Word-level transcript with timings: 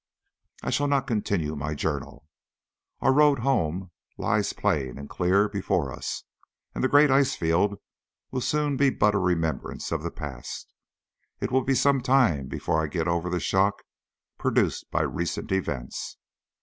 I 0.63 0.71
shall 0.71 0.87
not 0.87 1.05
continue 1.05 1.55
my 1.55 1.75
journal. 1.75 2.27
Our 3.01 3.13
road 3.13 3.35
to 3.35 3.41
home 3.43 3.91
lies 4.17 4.51
plain 4.51 4.97
and 4.97 5.07
clear 5.07 5.47
before 5.47 5.93
us, 5.93 6.23
and 6.73 6.83
the 6.83 6.87
great 6.87 7.11
ice 7.11 7.35
field 7.35 7.77
will 8.31 8.41
soon 8.41 8.77
be 8.77 8.89
but 8.89 9.13
a 9.13 9.19
remembrance 9.19 9.91
of 9.91 10.01
the 10.01 10.09
past. 10.09 10.73
It 11.39 11.51
will 11.51 11.63
be 11.63 11.75
some 11.75 12.01
time 12.01 12.47
before 12.47 12.81
I 12.83 12.87
get 12.87 13.07
over 13.07 13.29
the 13.29 13.39
shock 13.39 13.83
produced 14.39 14.89
by 14.89 15.01
recent 15.03 15.51
events. 15.51 16.17